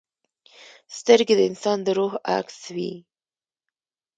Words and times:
سترګې 0.97 1.33
د 1.37 1.41
انسان 1.49 1.77
د 1.85 1.87
روح 1.97 2.13
عکس 2.37 2.57
وي 2.75 2.93